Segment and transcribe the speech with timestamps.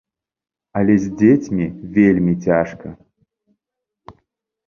[0.79, 1.67] Але з дзецьмі
[1.97, 2.87] вельмі цяжка.